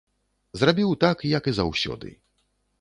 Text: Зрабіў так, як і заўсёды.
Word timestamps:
Зрабіў 0.61 0.95
так, 1.05 1.17
як 1.37 1.43
і 1.53 1.55
заўсёды. 1.61 2.09